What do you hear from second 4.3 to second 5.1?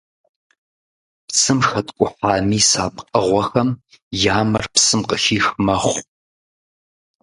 я мэр псым